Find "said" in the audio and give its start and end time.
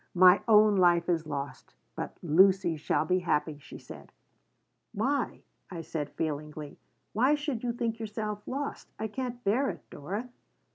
3.77-4.11, 5.81-6.09